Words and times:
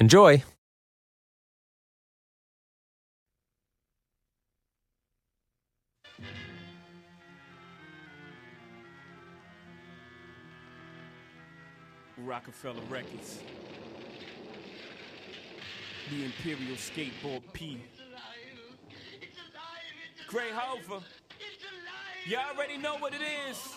Enjoy! 0.00 0.44
Roc-A-Fella 12.16 12.80
Records. 12.88 13.40
The 16.10 16.24
Imperial 16.24 16.76
Skateboard 16.76 17.42
P. 17.52 17.82
Gray 20.28 20.50
Hover. 20.52 21.04
You 22.24 22.36
already 22.36 22.78
know 22.78 22.96
what 22.98 23.14
it 23.14 23.20
is. 23.50 23.74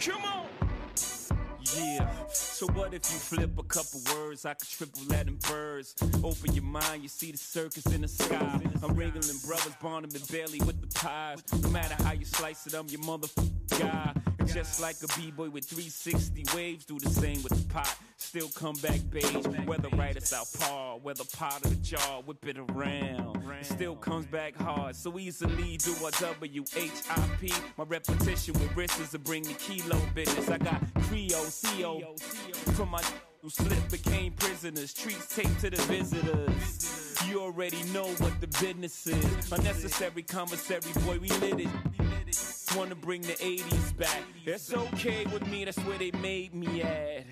Come 0.00 0.22
on. 0.24 0.63
Yeah, 1.76 2.08
so 2.28 2.66
what 2.68 2.94
if 2.94 3.02
you 3.10 3.18
flip 3.18 3.58
a 3.58 3.62
couple 3.64 4.00
words? 4.14 4.44
I 4.44 4.54
could 4.54 4.68
triple 4.68 5.02
that 5.08 5.26
Latin 5.26 5.38
birds. 5.48 5.94
Open 6.22 6.52
your 6.52 6.62
mind, 6.62 7.02
you 7.02 7.08
see 7.08 7.32
the 7.32 7.38
circus 7.38 7.86
in 7.86 8.02
the 8.02 8.08
sky. 8.08 8.60
I'm 8.82 8.94
Ringling 8.94 9.44
brothers, 9.46 9.74
Barnum 9.82 10.10
and 10.14 10.28
Bailey 10.28 10.60
with 10.60 10.80
the 10.80 10.86
pies. 10.98 11.42
No 11.62 11.68
matter 11.70 12.00
how 12.02 12.12
you 12.12 12.24
slice 12.24 12.66
it, 12.66 12.74
I'm 12.74 12.86
your 12.88 13.00
motherfucking 13.00 13.80
guy. 13.80 14.33
Just 14.46 14.80
like 14.80 14.96
a 15.02 15.08
b-boy 15.18 15.50
with 15.50 15.64
360 15.64 16.44
waves, 16.54 16.84
do 16.84 16.98
the 16.98 17.10
same 17.10 17.42
with 17.42 17.52
the 17.52 17.72
pot. 17.72 17.96
Still 18.16 18.48
come 18.48 18.74
back 18.76 19.00
beige, 19.10 19.46
whether 19.66 19.88
right 19.90 20.16
or 20.16 20.20
southpaw, 20.20 20.98
whether 20.98 21.24
pot 21.36 21.64
of 21.64 21.70
the 21.70 21.76
jar, 21.76 22.22
whip 22.22 22.44
it 22.46 22.58
around. 22.58 23.42
Still 23.62 23.96
comes 23.96 24.26
back 24.26 24.56
hard, 24.56 24.94
so 24.94 25.18
easily 25.18 25.76
do 25.78 25.94
a 26.06 26.10
W-H-I-P. 26.10 27.52
My 27.76 27.84
repetition 27.84 28.54
with 28.54 28.76
wrists 28.76 29.00
is 29.00 29.10
to 29.10 29.18
bring 29.18 29.42
the 29.42 29.54
kilo 29.54 29.98
business. 30.14 30.48
I 30.48 30.58
got 30.58 30.82
Creole, 30.94 31.46
CO, 31.62 32.14
from 32.72 32.90
my 32.90 33.02
who 33.42 33.50
slipped 33.50 33.90
became 33.90 34.32
prisoners. 34.32 34.94
Treats 34.94 35.34
taped 35.34 35.60
to 35.60 35.70
the 35.70 35.76
visitors. 35.82 37.22
You 37.28 37.40
already 37.42 37.82
know 37.92 38.06
what 38.06 38.40
the 38.40 38.46
business 38.46 39.06
is. 39.06 39.52
Unnecessary 39.52 40.22
commissary, 40.22 40.80
boy, 41.04 41.18
we 41.18 41.28
lit 41.28 41.60
it. 41.60 41.68
Wanna 42.76 42.94
bring 42.96 43.22
the 43.22 43.34
80s 43.34 43.96
back. 43.96 44.22
That's 44.44 44.74
okay 44.74 45.24
with 45.32 45.46
me, 45.48 45.64
that's 45.64 45.78
where 45.78 45.96
they 45.96 46.10
made 46.10 46.54
me 46.54 46.82
at. 46.82 47.24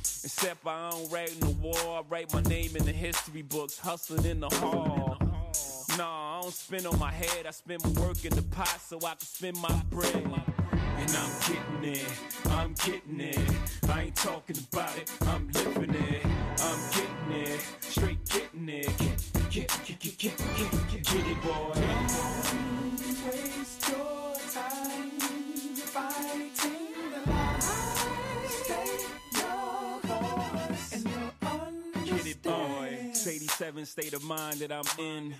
Except 0.00 0.66
I 0.66 0.90
don't 0.90 1.10
write 1.10 1.32
in 1.32 1.40
the 1.40 1.50
war, 1.50 1.74
I 1.76 2.02
write 2.08 2.32
my 2.34 2.42
name 2.42 2.76
in 2.76 2.84
the 2.84 2.92
history 2.92 3.42
books, 3.42 3.78
hustling 3.78 4.24
in 4.26 4.40
the 4.40 4.50
hall. 4.50 5.16
Nah, 5.96 6.38
I 6.38 6.42
don't 6.42 6.52
spin 6.52 6.86
on 6.86 6.98
my 6.98 7.10
head, 7.10 7.46
I 7.46 7.50
spend 7.50 7.82
my 7.84 8.02
work 8.02 8.24
in 8.24 8.34
the 8.34 8.42
pot 8.42 8.80
so 8.80 8.98
I 8.98 9.14
can 9.14 9.20
spend 9.20 9.56
my 9.58 9.82
bread. 9.90 10.14
And 10.14 11.10
I'm 11.10 11.30
getting 11.40 11.94
it, 11.94 12.12
I'm 12.46 12.74
getting 12.74 13.20
it. 13.20 13.38
I 13.88 14.02
ain't 14.02 14.16
talking 14.16 14.56
about 14.70 14.96
it, 14.98 15.10
I'm 15.22 15.50
living 15.52 15.94
it. 15.94 16.26
I'm 16.60 16.78
getting 16.90 17.42
it, 17.46 17.66
straight 17.80 18.24
getting 18.28 18.68
it. 18.68 18.86
Get, 18.98 19.30
get, 19.50 19.68
get, 19.84 20.00
get, 20.00 20.18
get, 20.18 20.38
get, 20.38 20.70
get, 20.90 21.04
get 21.04 21.26
it, 21.26 21.42
boy. 21.42 22.71
Understand. 33.26 33.36
It's 33.36 33.60
87 33.60 33.86
state 33.86 34.14
of 34.14 34.24
mind 34.24 34.58
that 34.58 34.72
I'm 34.72 35.04
in. 35.04 35.34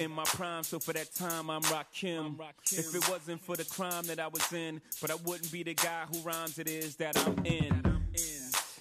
In 0.00 0.10
my 0.10 0.24
prime, 0.24 0.62
so 0.62 0.78
for 0.78 0.92
that 0.92 1.14
time, 1.14 1.50
I'm 1.50 1.62
Rakim. 1.62 2.38
If 2.70 2.94
it 2.94 3.08
wasn't 3.08 3.40
for 3.40 3.56
the 3.56 3.64
crime 3.64 4.04
that 4.04 4.20
I 4.20 4.28
was 4.28 4.52
in, 4.52 4.80
but 5.00 5.10
I 5.10 5.16
wouldn't 5.24 5.50
be 5.52 5.62
the 5.62 5.74
guy 5.74 6.04
who 6.12 6.18
rhymes 6.20 6.58
it 6.58 6.68
is 6.68 6.96
that 6.96 7.16
I'm 7.26 7.44
in. 7.44 7.82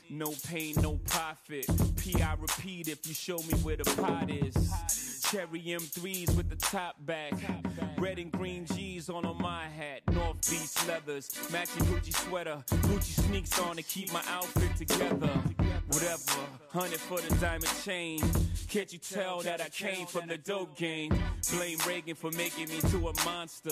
No 0.10 0.34
pain, 0.48 0.76
no 0.82 1.00
profit. 1.06 1.66
P, 1.98 2.22
I 2.22 2.36
repeat 2.40 2.88
if 2.88 3.08
you 3.08 3.14
show 3.14 3.38
me 3.38 3.54
where 3.64 3.78
the 3.78 3.86
pot 3.86 4.30
is. 4.30 5.03
Cherry 5.34 5.62
M3s 5.62 6.38
with 6.38 6.48
the 6.48 6.56
top 6.56 6.96
back. 7.08 7.34
Red 7.98 8.20
and 8.20 8.32
green 8.32 8.68
G's 8.68 9.10
on 9.10 9.26
on 9.26 9.42
my 9.42 9.64
hat. 9.64 10.02
North 10.12 10.48
Beach 10.48 10.88
leathers. 10.88 11.32
Matching 11.52 11.86
Gucci 11.86 12.14
sweater. 12.14 12.64
Gucci 12.68 13.20
sneaks 13.20 13.60
on 13.60 13.76
to 13.78 13.82
keep 13.82 14.14
my 14.14 14.22
outfit 14.30 14.76
together. 14.76 15.32
Whatever. 15.88 16.40
Hundred 16.70 17.00
for 17.00 17.20
the 17.20 17.34
diamond 17.38 17.74
chain. 17.84 18.20
Can't 18.70 18.92
you 18.92 19.00
tell 19.00 19.42
that 19.42 19.62
I 19.62 19.70
came 19.70 20.08
from 20.08 20.28
the 20.28 20.38
dope 20.38 20.76
game? 20.76 21.14
Blame 21.52 21.78
Reagan 21.88 22.16
for 22.16 22.32
making 22.32 22.70
me 22.70 22.80
to 22.90 23.10
a 23.10 23.26
monster. 23.26 23.72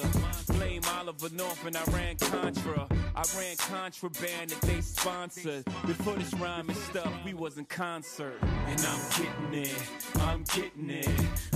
Blame 0.53 0.81
Oliver 0.97 1.29
North 1.33 1.65
and 1.65 1.75
Iran-Contra. 1.75 2.87
I 3.15 3.23
ran 3.37 3.55
contraband 3.57 4.51
that 4.51 4.61
they 4.61 4.81
sponsored. 4.81 5.65
Before 5.85 6.15
this 6.15 6.33
rhyme 6.35 6.69
and 6.69 6.77
stuff, 6.77 7.11
we 7.25 7.33
was 7.33 7.57
in 7.57 7.65
concert. 7.65 8.35
And 8.41 8.79
I'm 8.79 8.99
getting 9.17 9.63
it, 9.65 9.83
I'm 10.19 10.43
getting 10.43 10.89
it. 10.89 11.09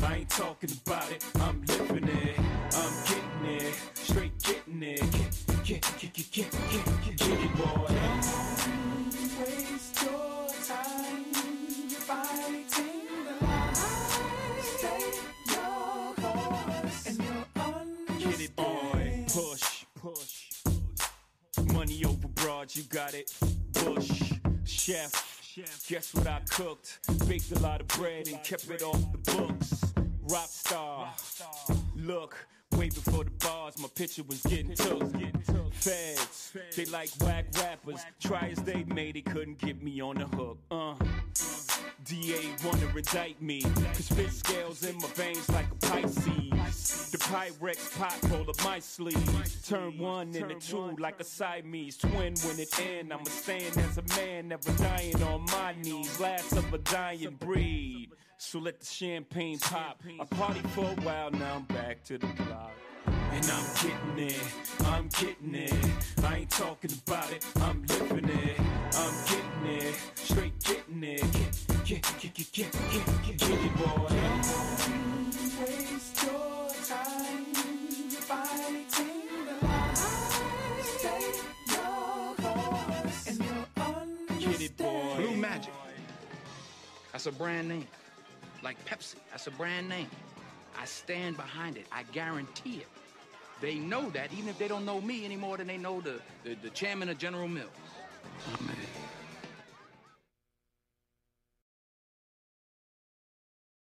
I 0.03 0.17
ain't 0.17 0.29
talking 0.29 0.71
about 0.85 1.11
it, 1.11 1.23
I'm 1.35 1.63
living 1.65 2.07
it. 2.07 2.39
I'm 2.73 2.93
getting 3.05 3.67
it, 3.67 3.73
straight 3.93 4.37
getting 4.43 4.83
it. 4.83 5.01
Get, 5.63 5.81
get, 5.99 5.99
get, 5.99 6.13
get, 6.13 6.31
get, 6.31 6.51
get, 7.03 7.17
get, 7.17 7.29
it, 7.29 7.55
boy. 7.55 8.04
Got 22.95 23.13
it. 23.13 23.33
Bush, 23.73 24.31
chef. 24.63 25.41
Guess 25.89 26.13
what 26.13 26.27
I 26.27 26.39
cooked? 26.49 26.99
Baked 27.27 27.51
a 27.51 27.59
lot 27.59 27.81
of 27.81 27.87
bread 27.87 28.29
and 28.29 28.41
kept 28.41 28.69
it 28.69 28.81
off 28.83 29.01
the 29.11 29.17
books. 29.35 29.83
Rock 30.29 30.47
star. 30.47 31.13
Look, 31.97 32.47
way 32.77 32.87
before 32.87 33.25
the 33.25 33.31
bars, 33.31 33.77
my 33.79 33.89
picture 33.93 34.23
was 34.23 34.41
getting 34.43 34.73
took. 34.75 35.11
Feds, 35.73 36.53
they 36.73 36.85
like 36.85 37.09
whack 37.19 37.47
rappers. 37.57 37.99
Try 38.21 38.47
as 38.51 38.63
they 38.63 38.85
may, 38.85 39.11
they 39.11 39.21
couldn't 39.21 39.57
get 39.57 39.83
me 39.83 39.99
on 39.99 40.15
the 40.15 40.27
hook. 40.27 40.57
Uh. 40.71 40.95
DA 42.05 42.49
wanna 42.63 42.87
indict 42.95 43.41
me. 43.41 43.61
Cause 43.61 44.05
spit 44.05 44.31
scales 44.31 44.83
in 44.85 44.95
my 44.97 45.07
veins 45.09 45.49
like 45.49 45.65
a 45.71 45.75
Pisces. 45.75 47.11
The 47.11 47.17
Pyrex 47.17 47.97
pot 47.97 48.17
roll 48.31 48.49
up 48.49 48.63
my 48.63 48.79
sleeve. 48.79 49.63
Turn 49.67 49.97
one 49.97 50.35
into 50.35 50.55
two 50.55 50.95
like 50.99 51.19
a 51.19 51.23
Siamese 51.23 51.97
twin 51.97 52.35
when 52.43 52.59
it 52.59 52.79
end. 52.79 53.13
I'm 53.13 53.21
a 53.21 53.29
stand 53.29 53.77
as 53.77 53.97
a 53.97 54.03
man, 54.15 54.49
never 54.49 54.71
dying 54.73 55.21
on 55.23 55.45
my 55.51 55.73
knees. 55.81 56.19
Last 56.19 56.53
of 56.53 56.73
a 56.73 56.77
dying 56.79 57.37
breed. 57.39 58.09
So 58.37 58.59
let 58.59 58.79
the 58.79 58.85
champagne 58.85 59.59
pop. 59.59 60.01
I 60.19 60.25
party 60.25 60.59
for 60.73 60.85
a 60.85 61.01
while, 61.05 61.31
now 61.31 61.55
I'm 61.55 61.63
back 61.63 62.03
to 62.05 62.17
the 62.17 62.27
block. 62.27 62.71
And 63.05 63.45
I'm 63.45 63.65
getting 63.81 64.29
it, 64.29 64.41
I'm 64.85 65.07
getting 65.07 65.55
it. 65.55 65.73
I 66.23 66.37
ain't 66.37 66.49
talking 66.49 66.91
about 67.05 67.31
it, 67.31 67.45
I'm 67.61 67.83
living 67.83 68.29
it. 68.29 68.59
I'm 68.93 69.13
getting 69.25 69.87
it, 69.87 69.95
straight 70.15 70.59
getting 70.63 71.03
it. 71.03 71.34
That's 87.25 87.35
a 87.35 87.39
brand 87.39 87.67
name. 87.67 87.87
like 88.61 88.77
Pepsi. 88.85 89.15
That's 89.31 89.47
a 89.47 89.51
brand 89.51 89.89
name. 89.89 90.05
I 90.79 90.85
stand 90.85 91.37
behind 91.37 91.75
it. 91.75 91.87
I 91.91 92.03
guarantee 92.11 92.81
it. 92.81 92.87
They 93.61 93.75
know 93.75 94.11
that, 94.11 94.31
even 94.31 94.47
if 94.47 94.59
they 94.59 94.67
don't 94.67 94.85
know 94.85 95.01
me 95.01 95.25
any 95.25 95.35
more 95.35 95.57
than 95.57 95.65
they 95.65 95.77
know 95.77 96.01
the, 96.01 96.19
the, 96.43 96.55
the 96.61 96.69
chairman 96.69 97.09
of 97.09 97.17
General 97.17 97.47
Mills. 97.47 97.71
Oh, 98.47 98.63
man. 98.63 98.75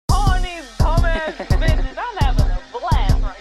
All 0.08 0.40
these 0.40 0.64
dumbass 0.78 1.34
bitches, 1.34 1.98
I'm 1.98 2.16
having 2.16 2.46
a 2.46 2.58
blast 2.72 3.22
right 3.22 3.36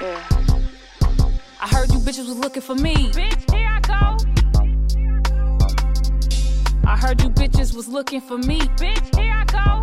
now. 0.00 1.30
I 1.60 1.66
heard 1.66 1.90
you 1.90 1.98
bitches 1.98 2.28
was 2.28 2.36
looking 2.36 2.62
for 2.62 2.76
me. 2.76 3.10
Bitch, 3.10 3.63
I 6.94 6.96
heard 6.96 7.20
you 7.20 7.28
bitches 7.28 7.74
was 7.74 7.88
looking 7.88 8.20
for 8.20 8.38
me. 8.38 8.60
Bitch, 8.78 9.16
here 9.18 9.34
I 9.34 9.44
go. 9.46 9.82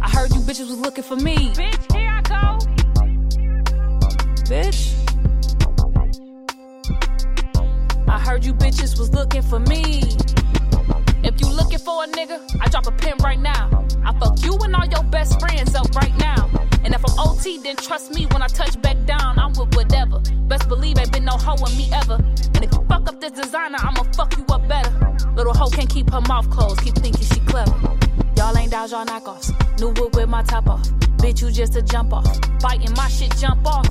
I 0.00 0.08
heard 0.08 0.30
you 0.30 0.40
bitches 0.42 0.68
was 0.68 0.78
looking 0.78 1.02
for 1.02 1.16
me. 1.16 1.34
Bitch, 1.54 1.92
here 1.92 2.08
I 2.08 2.22
go. 2.22 2.56
Bitch. 4.46 4.94
I 8.06 8.20
heard 8.20 8.44
you 8.44 8.54
bitches 8.54 8.96
was 8.96 9.12
looking 9.12 9.42
for 9.42 9.58
me. 9.58 10.02
If 11.24 11.40
you 11.40 11.48
looking 11.48 11.80
for 11.80 12.04
a 12.04 12.06
nigga, 12.06 12.38
I 12.60 12.68
drop 12.68 12.86
a 12.86 12.92
pin 12.92 13.14
right 13.24 13.40
now. 13.40 13.84
I 14.04 14.16
fuck 14.20 14.40
you 14.44 14.56
and 14.58 14.76
all 14.76 14.86
your 14.86 15.02
best 15.02 15.40
friends 15.40 15.74
up 15.74 15.92
right 15.96 16.16
now. 16.18 16.48
And 16.86 16.94
if 16.94 17.04
I'm 17.04 17.18
OT, 17.18 17.58
then 17.58 17.74
trust 17.74 18.14
me 18.14 18.26
when 18.26 18.42
I 18.42 18.46
touch 18.46 18.80
back 18.80 18.96
down, 19.06 19.40
I'm 19.40 19.52
with 19.54 19.74
whatever. 19.74 20.20
Best 20.46 20.68
believe 20.68 20.96
ain't 21.00 21.10
been 21.10 21.24
no 21.24 21.32
hoe 21.32 21.60
with 21.60 21.76
me 21.76 21.90
ever. 21.92 22.14
And 22.14 22.62
if 22.62 22.72
you 22.72 22.84
fuck 22.88 23.08
up 23.08 23.20
this 23.20 23.32
designer, 23.32 23.78
I'ma 23.80 24.04
fuck 24.14 24.36
you 24.38 24.44
up 24.54 24.68
better. 24.68 24.92
Little 25.34 25.52
hoe 25.52 25.68
can't 25.68 25.90
keep 25.90 26.08
her 26.10 26.20
mouth 26.20 26.48
closed, 26.48 26.80
keep 26.82 26.94
thinking 26.94 27.26
she 27.26 27.40
clever. 27.40 27.74
Y'all 28.36 28.56
ain't 28.56 28.70
dodge, 28.70 28.92
y'all 28.92 29.04
knockoffs. 29.04 29.50
New 29.80 29.88
whip 30.00 30.14
with 30.14 30.28
my 30.28 30.44
top 30.44 30.68
off. 30.68 30.88
Bitch, 31.18 31.42
you 31.42 31.50
just 31.50 31.74
a 31.74 31.82
jump 31.82 32.12
off. 32.12 32.40
Biting 32.60 32.94
my 32.94 33.08
shit, 33.08 33.36
jump 33.36 33.66
off. 33.66 33.88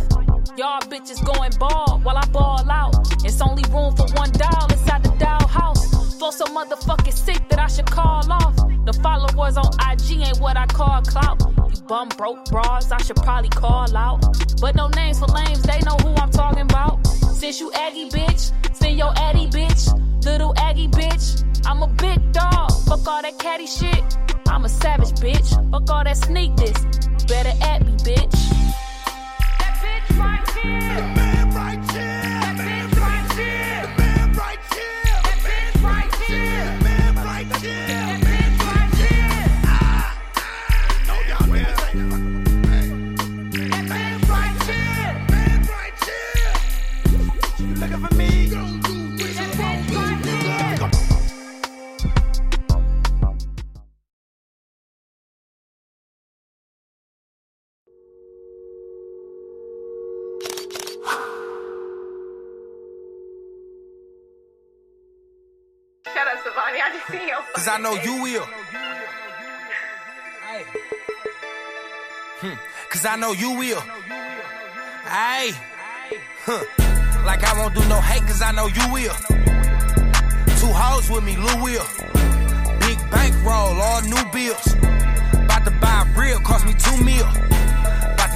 Y'all 0.56 0.80
bitches 0.84 1.22
going 1.26 1.52
ball 1.60 2.00
while 2.02 2.18
I 2.18 2.26
ball 2.28 2.64
out. 2.72 2.96
It's 3.26 3.42
only 3.42 3.64
room 3.74 3.94
for 3.94 4.08
one 4.14 4.32
doll 4.32 4.72
inside 4.72 5.04
the 5.04 5.14
doll 5.20 5.46
house. 5.50 6.16
Flow 6.18 6.32
so 6.32 6.46
motherfucking 6.46 7.12
sick 7.12 7.45
I 7.66 7.68
should 7.68 7.88
call 7.88 8.32
off. 8.32 8.56
The 8.86 8.94
followers 9.02 9.58
on 9.58 9.66
IG 9.90 10.22
ain't 10.22 10.40
what 10.40 10.56
I 10.56 10.68
call 10.68 11.02
clout. 11.02 11.42
You 11.58 11.82
bum 11.88 12.10
broke 12.10 12.46
bras, 12.46 12.92
I 12.92 13.02
should 13.02 13.16
probably 13.16 13.50
call 13.50 13.98
out. 13.98 14.22
But 14.62 14.76
no 14.76 14.88
names 14.90 15.18
for 15.18 15.26
lames, 15.26 15.64
they 15.64 15.80
know 15.80 15.98
who 16.04 16.14
I'm 16.14 16.30
talking 16.30 16.62
about. 16.62 17.08
Since 17.08 17.60
you 17.60 17.72
Aggie 17.74 18.10
bitch, 18.10 18.52
send 18.76 19.00
your 19.00 19.12
Addy 19.18 19.48
bitch. 19.48 19.84
Little 20.24 20.54
Aggie 20.58 20.90
bitch, 20.90 21.44
I'm 21.66 21.82
a 21.82 21.88
big 21.88 22.32
dog. 22.34 22.72
Fuck 22.86 23.08
all 23.08 23.24
that 23.24 23.40
catty 23.40 23.66
shit. 23.66 24.16
I'm 24.48 24.66
a 24.66 24.70
savage 24.70 25.14
bitch. 25.20 25.50
Fuck 25.72 25.90
all 25.90 26.04
that 26.04 26.18
sneak 26.18 26.56
this. 26.58 26.78
Better 27.26 27.54
at 27.64 27.84
me, 27.84 27.94
bitch. 27.94 28.32
That 29.58 29.82
bitch 29.82 30.20
right 30.20 30.50
here. 30.52 31.35
Cause 67.66 67.74
I 67.74 67.82
know 67.82 67.96
you 67.96 68.22
will. 68.22 68.46
Hey. 70.46 70.64
Hmm. 72.38 72.54
Cause 72.92 73.06
I 73.08 73.16
know 73.16 73.32
you 73.32 73.58
will. 73.58 73.80
Hey. 75.10 75.50
Huh. 76.46 76.64
Like 77.26 77.44
I 77.44 77.60
won't 77.60 77.74
do 77.74 77.84
no 77.90 78.00
hate 78.02 78.22
cause 78.22 78.44
I 78.44 78.52
know 78.52 78.68
you 78.68 78.94
will. 78.94 79.16
Two 80.62 80.72
hoes 80.78 81.10
with 81.10 81.24
me, 81.24 81.38
Lou 81.38 81.64
will. 81.64 81.88
Big 82.82 83.00
bankroll, 83.10 83.82
all 83.82 84.02
new 84.04 84.24
bills. 84.32 84.76
About 85.34 85.66
to 85.66 85.72
buy 85.82 86.06
a 86.06 86.20
real, 86.20 86.40
cost 86.42 86.68
me 86.68 86.74
two 86.76 87.04
mil. 87.04 87.26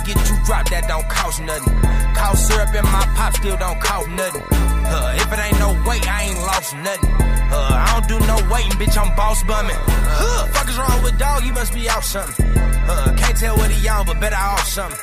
Get 0.09 0.27
you 0.27 0.37
dropped, 0.43 0.71
that 0.71 0.87
don't 0.87 1.07
cost 1.07 1.37
nothing. 1.43 1.69
Cost 2.17 2.47
syrup 2.47 2.73
in 2.73 2.81
my 2.81 3.05
pop 3.13 3.29
still 3.37 3.57
don't 3.57 3.79
cost 3.79 4.09
nothing. 4.09 4.41
Uh, 4.49 5.13
if 5.21 5.29
it 5.29 5.37
ain't 5.37 5.59
no 5.61 5.69
weight, 5.85 6.01
I 6.09 6.33
ain't 6.33 6.39
lost 6.41 6.73
nothing. 6.81 7.13
Uh, 7.53 7.85
I 7.85 7.93
don't 7.93 8.07
do 8.09 8.17
no 8.25 8.41
waiting, 8.49 8.73
bitch, 8.81 8.97
I'm 8.97 9.15
boss 9.15 9.43
bumming. 9.43 9.77
Uh, 9.77 10.47
fuck 10.47 10.67
is 10.67 10.79
wrong 10.79 11.03
with 11.03 11.13
dog? 11.19 11.43
He 11.43 11.51
must 11.51 11.75
be 11.75 11.87
out 11.87 12.03
something. 12.03 12.43
Uh, 12.57 13.13
can't 13.21 13.37
tell 13.37 13.55
what 13.57 13.69
he 13.69 13.87
on, 13.87 14.07
but 14.07 14.19
better 14.19 14.35
off 14.35 14.65
something. 14.65 14.97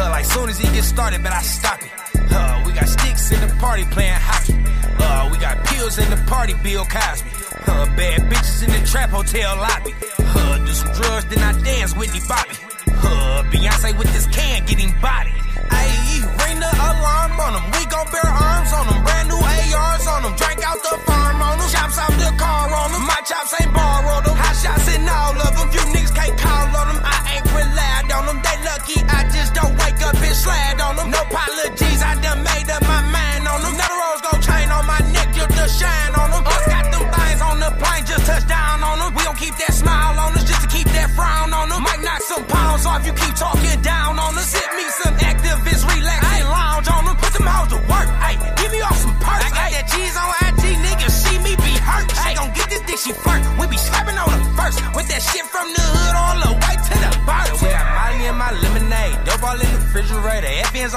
Uh, 0.00 0.08
like 0.16 0.24
soon 0.24 0.48
as 0.48 0.56
he 0.56 0.64
gets 0.72 0.88
started, 0.88 1.22
but 1.22 1.32
I 1.32 1.42
stop 1.42 1.82
it. 1.82 1.92
Uh, 2.32 2.62
we 2.64 2.72
got 2.72 2.88
sticks 2.88 3.30
in 3.30 3.46
the 3.46 3.54
party 3.56 3.84
playing 3.92 4.16
hockey. 4.16 4.56
Uh, 4.96 5.28
we 5.30 5.36
got 5.36 5.62
pills 5.66 5.98
in 5.98 6.08
the 6.08 6.16
party, 6.24 6.54
Bill 6.62 6.86
Cosby. 6.86 7.28
Uh, 7.68 7.84
bad 8.00 8.22
bitches 8.32 8.64
in 8.64 8.72
the 8.72 8.88
trap 8.88 9.10
hotel 9.10 9.56
lobby. 9.56 9.92
Uh, 10.18 10.56
do 10.64 10.72
some 10.72 10.92
drugs, 10.92 11.26
then 11.26 11.38
I 11.44 11.52
dance 11.60 11.94
Whitney 11.94 12.20
Bobby. 12.26 12.67
Uh, 13.08 13.42
Beyonce 13.50 13.96
with 13.98 14.12
this 14.12 14.26
can 14.26 14.64
getting 14.66 14.92
body. 15.00 15.32
Ayy, 15.72 16.20
ring 16.44 16.58
the 16.60 16.68
alarm 16.68 17.32
on 17.40 17.52
them. 17.56 17.64
We 17.72 17.82
gon' 17.88 18.06
bear 18.12 18.28
arms 18.28 18.72
on 18.72 18.84
them. 18.88 19.00
Brand 19.04 19.28
new 19.28 19.40
ARs 19.40 20.06
on 20.06 20.22
them. 20.22 20.34
Drink 20.36 20.60
out 20.68 20.80
the 20.82 20.94
farm 21.08 21.40
on 21.40 21.58
them. 21.58 21.68
Chops 21.72 21.98
out 21.98 22.14
the 22.20 22.30
car 22.36 22.68
on 22.68 22.88
them. 22.92 23.04
My 23.08 23.20
chops 23.24 23.52
ain't 23.60 23.72
borrowed 23.72 24.24
them. 24.24 24.36
Hot 24.36 24.56
shots 24.56 24.86
in 24.94 25.08
all 25.08 25.34
of 25.36 25.52
them. 25.56 25.68
You 25.72 25.82
niggas 25.94 26.14
can't 26.14 26.36
call 26.38 26.68
on 26.76 26.86
them. 26.92 27.00
I 27.04 27.17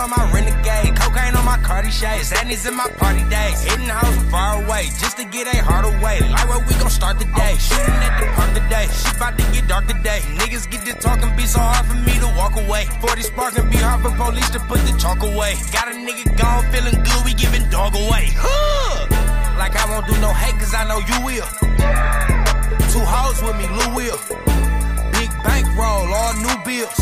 on 0.01 0.09
my 0.09 0.25
renegade, 0.33 0.97
cocaine 0.97 1.35
on 1.35 1.45
my 1.45 1.57
Cardi 1.61 1.91
shades, 1.91 2.29
sadness 2.29 2.65
in 2.65 2.75
my 2.75 2.89
party 2.97 3.21
days. 3.29 3.61
Hitting 3.61 3.87
hoes 3.87 4.17
far 4.31 4.63
away, 4.63 4.89
just 4.97 5.17
to 5.17 5.25
get 5.25 5.45
a 5.45 5.57
heart 5.61 5.85
away. 5.85 6.19
Like 6.25 6.49
where 6.49 6.59
we 6.65 6.73
gon' 6.81 6.89
start 6.89 7.19
the 7.19 7.25
day. 7.37 7.53
Shooting 7.61 8.01
at 8.01 8.13
the 8.19 8.25
park 8.33 8.49
today, 8.57 8.87
shit 8.89 9.15
about 9.15 9.37
to 9.37 9.45
get 9.53 9.67
dark 9.67 9.85
today. 9.85 10.19
Niggas 10.41 10.65
get 10.71 10.85
to 10.89 10.93
talking, 10.97 11.29
be 11.37 11.45
so 11.45 11.59
hard 11.59 11.85
for 11.85 11.99
me 12.01 12.17
to 12.17 12.29
walk 12.33 12.57
away. 12.57 12.89
40 12.99 13.21
sparking, 13.21 13.69
be 13.69 13.77
hard 13.77 14.01
for 14.01 14.11
police 14.17 14.49
to 14.49 14.59
put 14.65 14.81
the 14.89 14.93
chalk 14.97 15.21
away. 15.21 15.53
Got 15.71 15.93
a 15.93 15.95
nigga 15.95 16.25
gone, 16.33 16.65
feeling 16.73 16.97
good, 17.05 17.21
we 17.23 17.33
giving 17.33 17.69
dog 17.69 17.93
away. 17.93 18.33
Huh. 18.33 19.05
Like 19.61 19.77
I 19.77 19.85
won't 19.85 20.07
do 20.09 20.17
no 20.17 20.33
hate, 20.33 20.57
cause 20.57 20.73
I 20.73 20.83
know 20.89 20.97
you 20.97 21.17
will. 21.21 21.47
Two 22.89 23.05
hoes 23.05 23.37
with 23.45 23.55
me, 23.61 23.69
Lou 23.69 23.89
will. 23.93 24.19
Big 25.13 25.29
bankroll, 25.45 26.09
all 26.09 26.33
new 26.41 26.57
bills. 26.65 26.97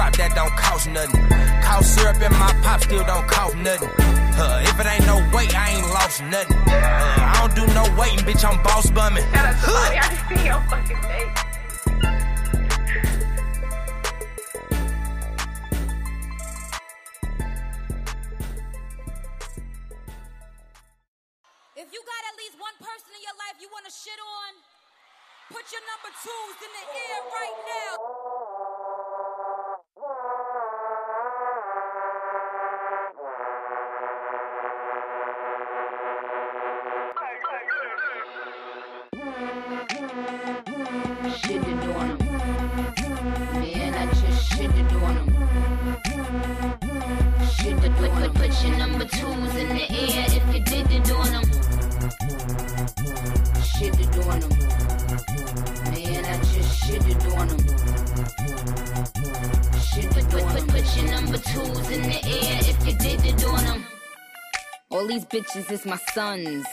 Dropped, 0.00 0.16
that 0.16 0.34
don't 0.34 0.56
cost 0.56 0.88
nothing. 0.88 1.20
Cost 1.62 1.94
syrup 1.94 2.16
in 2.22 2.32
my 2.32 2.52
pop 2.62 2.80
still 2.80 3.04
don't 3.04 3.26
cost 3.28 3.56
nothing. 3.56 3.90
Uh, 3.98 4.64
if 4.64 4.80
it 4.80 4.86
ain't 4.86 5.06
no 5.06 5.16
weight, 5.34 5.54
I 5.54 5.76
ain't 5.76 5.88
lost 5.88 6.22
nothing. 6.22 6.56
Uh, 6.56 6.72
I 6.72 7.36
don't 7.40 7.54
do 7.54 7.66
no 7.74 7.84
waiting, 8.00 8.24
bitch, 8.24 8.44
I'm 8.44 8.62
boss 8.62 8.90
bumming. 8.90 9.24
Shut 9.24 9.44
up, 9.44 9.56
Savani. 9.56 9.98
I 10.00 10.08
just 10.08 10.28
see 10.28 10.46
your 10.46 10.60
fucking 10.70 10.96
face. 11.02 11.49
These 65.20 65.42
bitches 65.42 65.70
is 65.70 65.84
my 65.86 65.98
sons. 66.14 66.66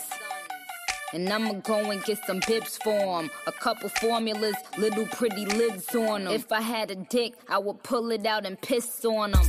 And 1.14 1.30
I'ma 1.30 1.54
go 1.64 1.90
and 1.90 2.04
get 2.04 2.20
some 2.28 2.42
bips 2.42 2.82
for 2.84 3.20
'em. 3.20 3.30
A 3.48 3.52
couple 3.52 3.88
formulas, 3.90 4.56
little 4.78 5.06
pretty 5.08 5.46
lids 5.46 5.96
on 5.96 6.28
'em. 6.28 6.34
If 6.34 6.52
I 6.52 6.60
had 6.62 6.92
a 6.92 6.96
dick, 6.96 7.34
I 7.50 7.58
would 7.60 7.82
pull 7.84 8.12
it 8.12 8.26
out 8.26 8.46
and 8.46 8.60
piss 8.62 9.06
on 9.06 9.34
'em. 9.34 9.46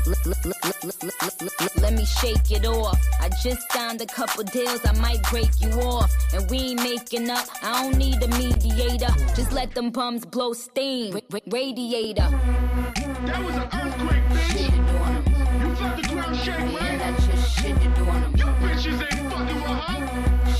Let 1.83 1.93
me 1.95 2.05
shake 2.21 2.51
it 2.53 2.65
off. 2.65 2.99
I 3.21 3.29
just 3.43 3.61
signed 3.73 4.01
a 4.01 4.07
couple 4.07 4.45
deals, 4.45 4.81
I 4.87 4.93
might 4.93 5.23
break 5.31 5.51
you 5.61 5.71
off. 5.81 6.11
And 6.33 6.49
we 6.51 6.59
ain't 6.59 6.83
making 6.83 7.29
up, 7.29 7.47
I 7.63 7.83
don't 7.83 7.97
need 7.99 8.23
a 8.23 8.29
mediator. 8.29 9.13
Just 9.35 9.51
let 9.53 9.75
them 9.75 9.91
bums 9.91 10.25
blow 10.25 10.53
steam. 10.53 11.15
Ra- 11.15 11.21
ra- 11.33 11.41
radiator. 11.49 12.29
That 13.27 13.45
was 13.45 13.57
an 13.57 13.69
earthquake, 13.81 14.27
bitch. 14.33 14.61
You 15.61 15.75
felt 15.77 15.97
the 15.97 16.09
ground 16.09 16.37
shake, 16.45 16.73
Man, 16.81 16.88
bitches 18.89 19.03
ain't 19.03 19.33
fucking 19.33 19.61
with 19.61 19.67
her. 19.67 20.01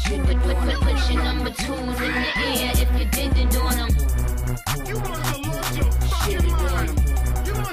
Put, 0.05 0.21
put, 0.27 0.57
put, 0.57 0.79
put 0.81 0.99
your 1.11 1.23
number 1.23 1.51
twos 1.51 2.01
in 2.01 2.13
the 2.13 2.27
air 2.37 2.73
if 2.75 2.91
you 2.99 3.07
didn't 3.07 3.57
on 3.57 3.77
them. 3.77 3.89
You 4.87 4.95
your 4.95 5.05
fucking 6.01 6.47
mind. 6.53 6.95
You 7.47 7.55
your 7.55 7.65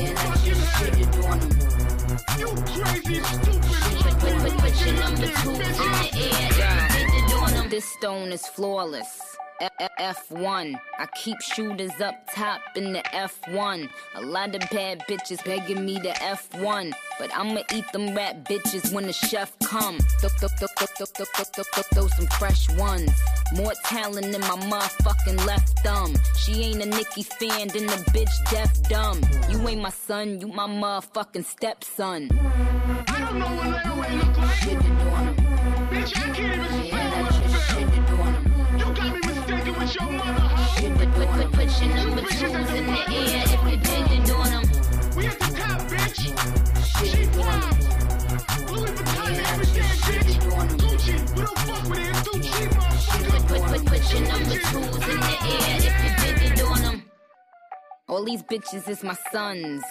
yeah, 0.00 0.14
fucking 0.14 0.60
head. 0.64 0.94
You 2.38 2.46
crazy, 2.66 3.16
stupid, 3.22 3.62
put, 3.62 4.14
put, 4.20 4.34
put, 4.42 4.54
put 4.58 4.74
your 4.84 4.94
number 4.94 5.26
twos 5.26 5.58
in 5.58 5.90
the 5.92 6.08
air 6.14 6.88
if 6.90 7.08
you 7.14 7.20
didn't 7.20 7.42
on 7.42 7.50
them. 7.52 7.68
This 7.68 7.84
stone 7.84 8.32
is 8.32 8.46
flawless. 8.46 9.23
F1. 9.60 10.74
I 10.98 11.06
keep 11.14 11.40
shooters 11.40 12.00
up 12.00 12.28
top 12.34 12.60
in 12.76 12.92
the 12.92 13.00
F1. 13.00 13.88
A 14.16 14.22
lot 14.22 14.54
of 14.54 14.60
bad 14.70 15.00
bitches 15.08 15.44
begging 15.44 15.84
me 15.84 16.00
to 16.00 16.10
F1. 16.10 16.92
But 17.18 17.34
I'ma 17.34 17.62
eat 17.72 17.84
them 17.92 18.14
rat 18.14 18.44
bitches 18.44 18.92
when 18.92 19.06
the 19.06 19.12
chef 19.12 19.56
come. 19.60 19.98
Throw, 20.20 22.08
some 22.08 22.26
fresh 22.38 22.68
ones. 22.70 23.10
More 23.54 23.72
talent 23.84 24.32
than 24.32 24.40
my 24.40 24.56
motherfucking 24.70 25.46
left 25.46 25.78
thumb. 25.80 26.14
She 26.38 26.62
ain't 26.62 26.82
a 26.82 26.86
Nicki 26.86 27.22
fan, 27.22 27.68
then 27.68 27.86
the 27.86 28.04
bitch 28.12 28.50
deaf 28.50 28.82
dumb. 28.88 29.20
You 29.50 29.66
ain't 29.68 29.80
my 29.80 29.90
son, 29.90 30.40
you 30.40 30.48
my 30.48 30.66
motherfucking 30.66 31.44
stepson. 31.44 32.30
I 33.08 33.18
don't 33.20 33.38
know 33.38 33.46
what 33.46 33.68
Larry 33.68 34.16
look 34.16 34.36
like. 34.38 34.54
Bitch, 35.90 36.16
I 36.16 36.34
can't 36.34 36.72
even 36.72 36.86
spell 36.88 37.33
all 39.96 40.10
these 58.24 58.42
bitches 58.42 58.88
is 58.88 59.04
my 59.04 59.14
sons. 59.30 59.84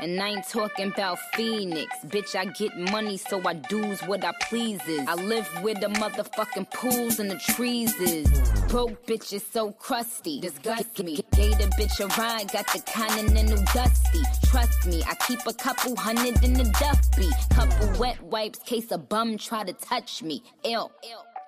And 0.00 0.20
I 0.20 0.30
ain't 0.30 0.48
talking 0.48 0.88
about 0.88 1.18
Phoenix. 1.34 1.88
Bitch, 2.06 2.34
I 2.34 2.46
get 2.46 2.76
money, 2.76 3.16
so 3.16 3.40
I 3.46 3.54
do's 3.54 4.00
what 4.02 4.24
I 4.24 4.32
pleases. 4.42 5.06
I 5.06 5.14
live 5.14 5.48
with 5.62 5.80
the 5.80 5.86
motherfucking 5.86 6.72
pools 6.72 7.20
and 7.20 7.30
the 7.30 7.38
trees 7.38 7.94
is. 8.00 8.28
Broke 8.68 9.06
bitch 9.06 9.32
is 9.32 9.46
so 9.46 9.70
crusty. 9.70 10.40
Disgust 10.40 10.98
me. 11.02 11.16
The 11.16 11.72
bitch 11.78 12.00
a 12.00 12.08
ride, 12.20 12.50
got 12.50 12.66
the 12.72 12.80
continental 12.80 13.62
dusty. 13.72 14.22
Trust 14.46 14.86
me, 14.86 15.04
I 15.06 15.14
keep 15.26 15.46
a 15.46 15.52
couple 15.52 15.94
hundred 15.94 16.42
in 16.42 16.54
the 16.54 16.64
duffy. 16.80 17.30
Couple 17.54 17.98
wet 17.98 18.20
wipes, 18.20 18.58
case 18.60 18.90
a 18.90 18.98
bum 18.98 19.38
try 19.38 19.62
to 19.62 19.72
touch 19.74 20.24
me. 20.24 20.42
Ill. 20.64 20.90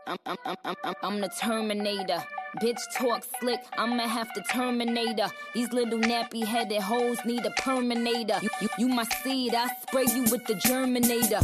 I'm, 0.06 0.18
I'm, 0.24 0.36
I'm, 0.44 0.76
I'm, 0.84 0.94
I'm 1.02 1.20
the 1.20 1.28
Terminator. 1.40 2.22
Bitch 2.60 2.80
talk 2.94 3.24
slick, 3.38 3.60
I'ma 3.76 4.08
have 4.08 4.32
to 4.32 4.42
terminate 4.42 5.20
her. 5.20 5.30
These 5.54 5.72
little 5.72 5.98
nappy 5.98 6.44
headed 6.44 6.80
hoes 6.80 7.18
need 7.24 7.44
a 7.44 7.50
perminator. 7.50 8.38
You, 8.42 8.48
you, 8.60 8.68
you 8.78 8.88
my 8.88 9.04
seed, 9.22 9.54
I 9.54 9.68
spray 9.82 10.06
you 10.14 10.22
with 10.22 10.46
the 10.46 10.54
germinator. 10.54 11.42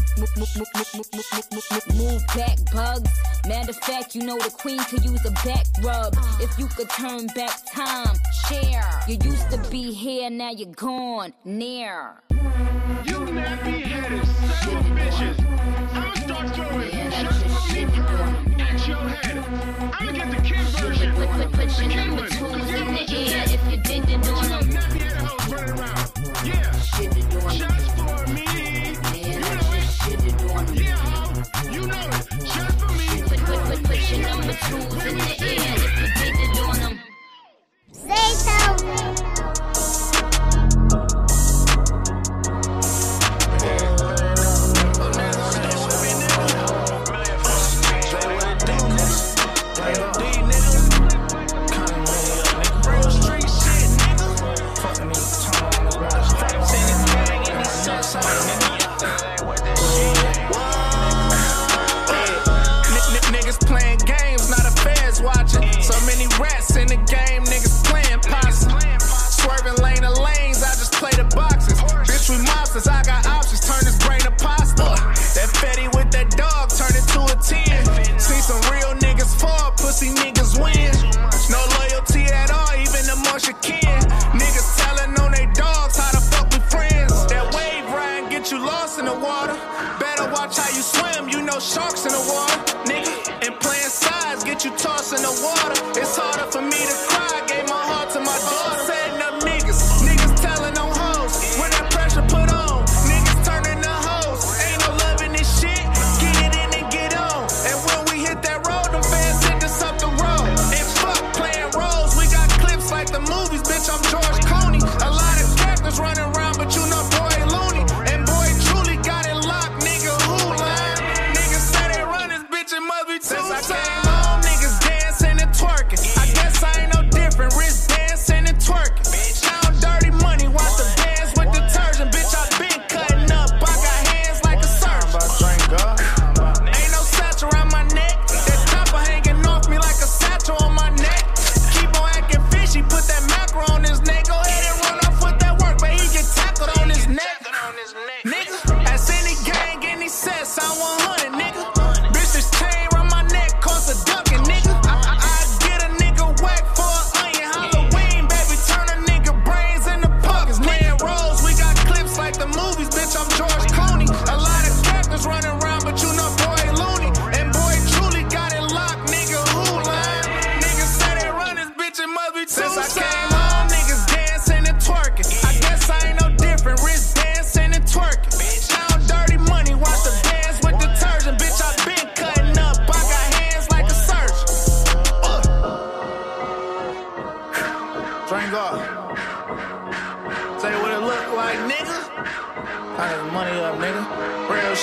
Move 1.97 2.23
back, 2.35 2.59
bugs. 2.73 3.11
Matter 3.47 3.71
of 3.71 3.77
fact, 3.77 4.15
you 4.15 4.23
know 4.23 4.39
the 4.39 4.51
queen 4.51 4.79
could 4.85 5.05
use 5.05 5.25
a 5.27 5.31
back 5.47 5.67
rub. 5.83 6.15
If 6.41 6.59
you 6.59 6.67
could 6.69 6.89
turn 6.91 7.27
back 7.29 7.61
time, 7.67 8.17
Cher. 8.49 8.85
You 9.09 9.19
used 9.23 9.51
to 9.51 9.59
be 9.71 9.93
here, 9.93 10.31
now 10.31 10.51
you're 10.51 10.75
gone, 10.75 11.33
near. 11.45 12.23
You 12.31 13.19
nappy 13.19 13.83
headed 13.83 14.32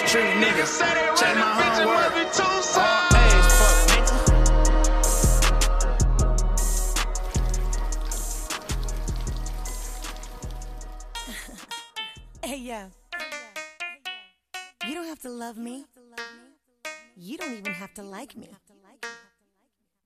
street 0.07 0.31
nigga. 0.41 0.65
Check 1.19 1.35
my 1.35 1.51
homework. 1.59 2.09
Hey, 12.41 12.57
yo. 12.57 12.89
You 14.87 14.95
don't 14.95 15.05
have 15.05 15.19
to 15.19 15.29
love 15.29 15.57
me. 15.57 15.85
You 17.15 17.37
don't 17.37 17.53
even 17.53 17.73
have 17.73 17.93
to 17.95 18.01
like 18.01 18.35
me. 18.35 18.49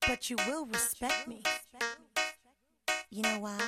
But 0.05 0.29
you 0.29 0.35
will 0.47 0.65
respect 0.65 1.25
me. 1.27 1.43
You 3.09 3.21
know 3.21 3.39
why? 3.39 3.61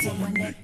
someone 0.00 0.34
that 0.34 0.54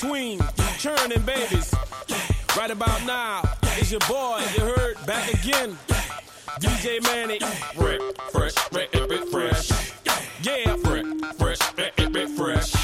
between 0.00 0.40
churning 0.78 1.20
babies. 1.22 1.74
Right 2.56 2.70
about 2.70 3.04
now, 3.06 3.42
it's 3.76 3.90
your 3.90 4.00
boy, 4.00 4.42
you 4.56 4.64
heard, 4.64 4.96
back 5.06 5.28
again. 5.34 5.76
DJ 6.58 7.02
Mannie. 7.02 7.38
Fresh, 7.38 8.00
fresh, 8.32 8.88
fresh, 8.88 9.20
fresh. 9.30 9.92
Yeah, 10.42 10.74
fresh, 10.76 11.04
fresh, 11.36 11.58
fresh, 11.58 12.28
fresh. 12.36 12.74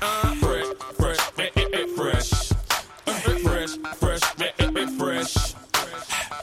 Uh, 0.00 0.34
fresh, 0.36 0.66
fresh, 0.96 1.18
uh, 1.26 1.86
fresh, 1.96 2.30
fresh, 3.48 3.72
fresh, 3.98 4.90
fresh. 4.96 5.54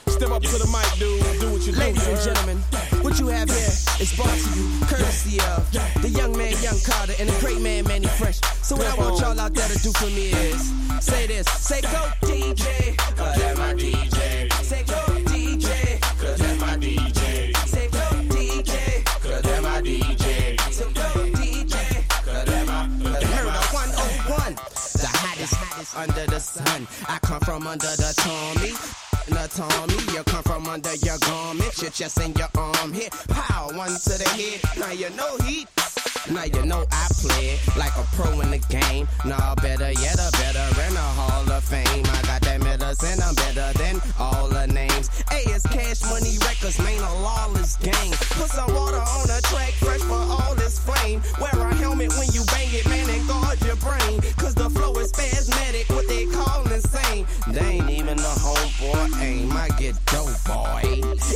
Step 0.08 0.30
up 0.30 0.42
to 0.44 0.58
the 0.58 0.68
mic, 0.72 1.00
dude. 1.00 1.40
Do 1.40 1.52
what 1.54 1.66
you 1.66 1.72
do. 1.72 1.80
Ladies 1.80 2.08
and 2.08 2.20
gentlemen, 2.20 2.58
what 3.02 3.18
you 3.18 3.28
have 3.28 3.50
here 3.50 3.72
is 4.00 4.14
brought 4.16 4.38
to 4.38 4.60
you 4.60 4.86
courtesy 4.86 5.40
of 5.40 5.72
the 6.02 6.10
young 6.10 6.38
man, 6.38 6.54
Young 6.62 6.80
Carter, 6.86 7.14
and 7.18 7.30
the 7.30 7.40
great 7.40 7.62
man, 7.62 7.86
Mannie 7.88 8.08
Fresh. 8.08 8.42
So 8.72 8.78
what 8.78 8.88
I 8.88 8.96
want 8.96 9.20
y'all 9.20 9.38
out 9.38 9.54
there 9.54 9.68
to 9.68 9.78
do 9.80 9.92
for 9.92 10.06
me 10.06 10.32
is 10.32 10.72
say 11.04 11.28
this, 11.28 11.46
say 11.46 11.82
go 11.82 12.08
DJ, 12.22 12.96
cause 13.18 13.36
that's 13.36 13.60
my 13.60 13.74
DJ. 13.74 14.54
Say 14.64 14.84
go 14.86 14.96
DJ, 15.28 16.00
cause 16.18 16.40
that's 16.40 16.62
my 16.62 16.78
DJ. 16.78 17.54
Say 17.68 17.90
go 17.90 18.00
DJ, 18.32 19.04
cause 19.04 19.42
that's 19.42 19.62
my 19.62 19.82
DJ. 19.82 20.58
Say 20.72 20.86
go 20.94 21.04
DJ, 21.36 22.08
cause 22.24 22.46
that's 22.46 22.68
my. 22.70 22.88
Heard 23.20 23.52
101, 23.76 24.56
the 24.56 25.10
hottest, 25.20 25.54
hottest 25.56 25.98
under 25.98 26.26
the 26.28 26.40
sun. 26.40 26.88
I 27.10 27.20
come 27.24 27.42
from 27.42 27.68
under 27.68 27.94
the 27.98 28.14
Tommy. 28.24 28.72
The 29.28 29.50
Tommy, 29.54 30.16
you 30.16 30.24
come 30.24 30.44
from 30.44 30.68
under 30.68 30.96
your 30.96 31.18
garment, 31.18 31.82
your 31.82 31.92
chest 31.92 32.22
and 32.22 32.38
your 32.40 32.48
arm 32.58 32.94
hit. 32.94 33.12
Pow, 33.28 33.68
one 33.76 33.90
to 33.90 34.18
the 34.18 34.30
head. 34.30 34.80
Now 34.80 34.92
you 34.94 35.10
know 35.10 35.36
heat. 35.44 35.68
Now 36.32 36.46
you 36.46 36.66
know 36.66 36.86
I 36.92 37.08
play 37.20 37.60
it 37.60 37.60
like 37.76 37.96
a 37.98 38.04
pro 38.16 38.40
in 38.40 38.52
the 38.52 38.60
game. 38.70 39.08
Nah, 39.26 39.54
better 39.56 39.92
yet, 39.92 40.16
a 40.16 40.32
better 40.32 40.64
in 40.88 40.94
the 40.94 41.10
Hall 41.20 41.52
of 41.52 41.64
Fame. 41.64 42.06
I 42.08 42.22
got 42.24 42.42
that 42.44 42.62
medicine, 42.64 43.20
I'm 43.22 43.36
better 43.36 43.78
than 43.78 44.02
all 44.18 44.48
the 44.48 44.66
names. 44.68 45.10
Hey, 45.30 45.44
it's 45.52 45.68
Cash 45.68 46.02
Money 46.04 46.38
Records, 46.40 46.80
man, 46.80 47.02
a 47.04 47.14
lawless 47.22 47.76
game. 47.76 48.16
Put 48.40 48.50
some 48.50 48.74
water 48.74 49.04
on 49.04 49.28
the 49.28 49.42
track, 49.52 49.74
fresh 49.84 50.00
for 50.02 50.24
all 50.24 50.56
this 50.56 50.80
flame. 50.80 51.22
Wear 51.40 51.52
a 51.52 51.76
helmet 51.76 52.14
when 52.18 52.32
you 52.32 52.44
bang 52.48 52.70
it, 52.72 52.88
man, 52.88 53.10
and 53.10 53.28
guard 53.28 53.60
your 53.66 53.76
brain. 53.76 54.22
Cause 54.38 54.56
the 54.56 54.70
flow 54.70 54.96
is 55.04 55.10
spasmodic, 55.10 55.90
what 55.90 56.08
they 56.08 56.26
call 56.28 56.64
insane. 56.72 57.28
They 57.50 57.84
ain't 57.84 57.90
even 57.90 58.18
a 58.18 58.34
homeboy 58.40 59.22
aim, 59.22 59.52
I 59.52 59.68
get 59.78 60.00
dope, 60.06 60.32
boy. 60.48 60.80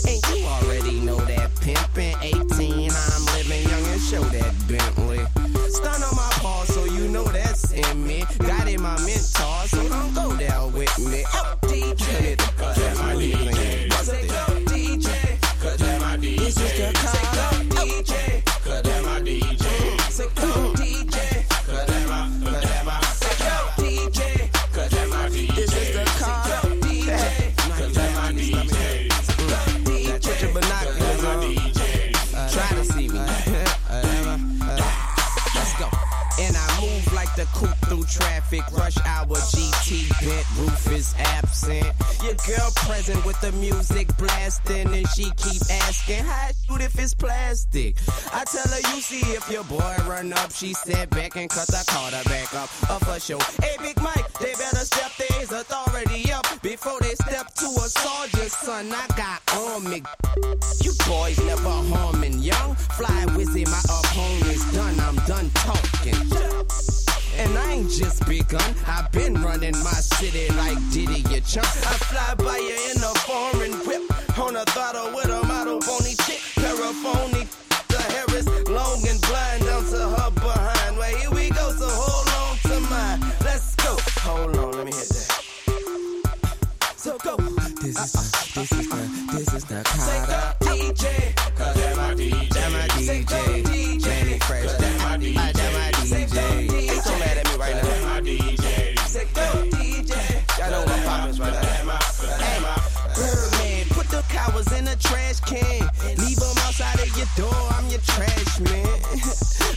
And 0.08 0.20
you 0.32 0.46
already 0.48 1.00
know 1.02 1.20
that 1.28 1.52
pimpin' 1.60 2.16
18, 2.24 2.92
I'm 2.92 3.26
living 3.36 3.70
young 3.70 3.86
and 3.92 4.02
show 4.02 4.24
that 4.24 4.56
Bentley. 4.96 5.26
Stun 5.70 6.04
on 6.04 6.16
my 6.16 6.30
paw, 6.42 6.64
so 6.66 6.86
you 6.86 7.08
know 7.08 7.24
that's 7.26 7.72
in 7.72 8.08
me. 8.08 8.24
Got 8.40 8.68
in 8.68 8.82
my 8.82 8.98
mentor, 9.00 9.68
so 9.68 9.88
don't 9.90 10.14
go 10.14 10.36
down 10.38 10.74
with 10.74 10.98
me. 11.00 11.24
Up 11.34 11.62
DJ, 11.62 12.25
present 42.96 43.26
with 43.26 43.40
the 43.42 43.52
music 43.54 44.08
blasting, 44.18 44.88
and 44.94 45.08
she 45.10 45.26
keep 45.36 45.62
asking, 45.84 46.24
How 46.24 46.48
I 46.48 46.52
shoot 46.66 46.82
if 46.82 46.98
it's 46.98 47.14
plastic? 47.14 47.98
I 48.32 48.46
tell 48.46 48.68
her, 48.72 48.80
You 48.96 49.02
see 49.02 49.20
if 49.34 49.52
your 49.52 49.66
boy 49.66 49.96
run 50.08 50.32
up. 50.32 50.52
She 50.54 50.74
said 50.74 51.10
back 51.10 51.36
and 51.36 51.50
cut 51.50 51.68
the 51.68 51.84
Carter 51.88 52.24
back 52.30 52.54
up. 52.56 52.70
Up 52.90 53.04
for 53.04 53.20
show. 53.20 53.40
Hey, 53.62 53.76
Big 53.82 54.02
Mike, 54.02 54.32
they 54.40 54.54
better 54.54 54.86
step 54.86 55.12
their 55.18 55.60
authority 55.60 56.32
up 56.32 56.48
before 56.62 57.00
they 57.02 57.16
step 57.16 57.54
to 57.56 57.66
a 57.66 57.88
sergeant, 58.00 58.52
son. 58.52 58.90
I 58.94 59.08
got 59.18 59.42
on 59.58 59.90
me. 59.90 60.02
You 60.82 60.94
boys 61.06 61.38
never 61.46 61.76
harming 61.92 62.40
young. 62.40 62.76
Fly 62.76 63.26
Weezy, 63.36 63.66
my 63.68 63.82
opponent's 63.90 64.74
done. 64.74 65.00
I'm 65.02 65.16
done 65.28 65.50
talking. 65.52 67.05
And 67.38 67.58
I 67.58 67.74
ain't 67.74 67.92
just 67.92 68.26
begun. 68.28 68.76
I've 68.88 69.12
been 69.12 69.34
running 69.42 69.78
my 69.84 70.00
city 70.16 70.48
like 70.56 70.78
Diddy, 70.92 71.22
you 71.30 71.42
chump. 71.42 71.68
I 71.68 71.96
fly 72.08 72.36
by 72.36 72.58
you 72.58 72.78
in 72.92 72.98
a 73.04 73.14
foreign 73.28 73.74
whip. 73.86 74.04
On 74.40 74.56
a 74.56 74.64
throttle 74.66 75.14
with 75.14 75.26
a 75.30 75.44
model 75.46 75.82
phony 75.82 76.16
chick. 76.26 76.42
Paraphony. 76.56 77.48
The 77.90 78.02
hair 78.14 78.26
is 78.38 78.48
long 78.70 79.06
and 79.08 79.20
blind 79.22 79.66
down 79.66 79.84
to 79.84 80.10
her 80.16 80.32
behind. 80.32 80.98
Well, 80.98 81.16
here 81.18 81.32
we 81.32 81.50
go, 81.50 81.72
so 81.72 81.88
hold 81.90 82.28
on 82.40 82.58
to 82.72 82.80
mine. 82.90 83.20
Let's 83.44 83.76
go. 83.76 83.98
Hold 84.22 84.56
on, 84.58 84.72
let 84.74 84.86
me 84.86 84.92
hit 84.92 85.10
that. 85.10 85.36
So 86.96 87.18
go. 87.18 87.36
This 87.82 87.98
is 88.00 88.12
this 88.54 88.72
is 88.72 88.90
the, 88.90 89.28
this 89.34 89.54
is 89.54 89.66
the 89.66 89.84
Carter. 89.84 90.56
DJ. 90.62 91.36
Cause 91.56 91.76
that's 91.76 91.98
my 91.98 92.14
DJ. 92.16 92.50
That's 92.50 92.74
my 92.74 92.88
DJ. 92.98 93.65
Can. 105.56 105.90
Leave 106.18 106.38
them 106.38 106.58
outside 106.66 107.00
of 107.00 107.18
your 107.18 107.28
door. 107.36 107.68
I'm 107.72 107.88
your 107.88 108.02
trash 108.02 108.60
man. 108.60 109.00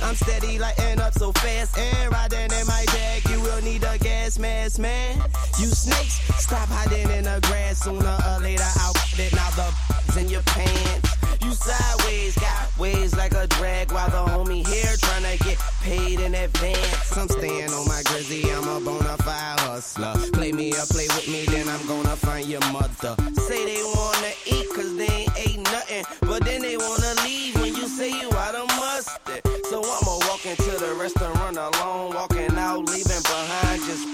I'm 0.03 0.15
steady 0.15 0.59
lighting 0.59 1.01
up 1.01 1.13
so 1.15 1.33
fast 1.33 1.77
and 1.79 2.13
riding 2.13 2.51
in 2.53 2.67
my 2.67 2.85
bag. 2.87 3.29
You 3.31 3.41
will 3.41 3.63
need 3.63 3.85
a 3.85 3.99
gas 3.99 4.39
mask, 4.39 4.79
man. 4.79 5.17
You 5.59 5.67
snakes, 5.67 6.21
stop 6.43 6.69
hiding 6.69 7.11
in 7.11 7.25
the 7.25 7.39
grass. 7.43 7.81
Sooner 7.81 8.19
or 8.29 8.41
later, 8.41 8.71
I'll 8.77 8.93
get 8.93 9.33
it. 9.33 9.35
Now 9.35 9.51
the 9.51 9.99
in 10.19 10.29
your 10.29 10.43
pants. 10.43 11.17
You 11.41 11.53
sideways, 11.53 12.35
got 12.39 12.79
ways 12.79 13.17
like 13.17 13.35
a 13.35 13.47
drag 13.47 13.93
while 13.93 14.11
the 14.11 14.31
homie 14.33 14.67
here 14.67 14.97
tryna 14.97 15.39
get 15.45 15.58
paid 15.89 16.21
in 16.21 16.35
advance. 16.35 17.17
I'm 17.17 17.29
staying 17.29 17.71
on 17.73 17.89
my 17.89 18.03
grizzy, 18.05 18.43
I'm 18.53 18.69
a 18.69 18.79
bona 18.81 19.17
fide 19.25 19.61
hustler. 19.61 20.15
Play 20.33 20.53
me 20.53 20.73
or 20.73 20.87
play 20.93 21.09
with 21.17 21.29
me, 21.29 21.47
then 21.47 21.67
I'm 21.69 21.85
gonna 21.87 22.17
find 22.17 22.47
your 22.47 22.61
mother. 22.73 23.17
Say 23.49 23.65
they 23.65 23.83
wanna 23.97 24.33
eat 24.45 24.69
cause 24.75 24.93
they 24.97 25.13
ain't 25.23 25.33
ate 25.45 25.63
nothing, 25.75 26.05
but 26.29 26.45
then 26.45 26.61
they 26.61 26.77
wanna 26.77 27.13
leave 27.25 27.55
when 27.61 27.75
you 27.75 27.89
say 27.89 28.11
you 28.21 28.29
out 28.45 28.55
of 28.55 28.69
mustard. 28.77 29.41
So 29.71 29.77
I'ma 29.81 30.15
walk 30.29 30.45
into 30.45 30.73
the 30.85 30.93
restaurant 31.01 31.57
alone, 31.57 32.15
walking 32.15 32.55
out, 32.59 32.85
leaving 32.93 33.25
behind 33.33 33.81
just 33.89 34.05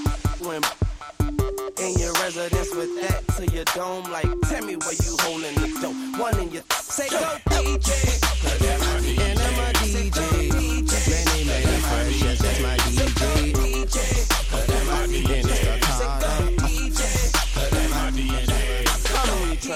when 0.46 0.62
in 1.82 1.98
your 1.98 2.12
residence 2.22 2.72
with 2.74 2.92
that 3.02 3.20
to 3.36 3.42
your 3.52 3.64
dome. 3.74 4.04
Like, 4.12 4.30
tell 4.48 4.64
me 4.64 4.76
where 4.76 4.98
you 5.04 5.16
holding 5.26 5.54
the 5.58 5.68
dope. 5.82 6.20
One 6.20 6.38
in 6.38 6.52
your 6.52 6.62
say 6.70 7.08
go 7.10 7.18
DJ. 7.50 7.90
And 9.18 9.40
I'm 9.40 9.58
a 9.58 9.72
DJ. 9.82 10.43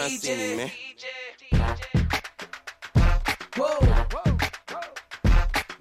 On, 0.08 0.14
you 0.14 0.18
trying 0.20 0.38
see 0.38 0.46
me, 0.46 0.56
man. 0.56 0.70
Whoa. 3.56 3.80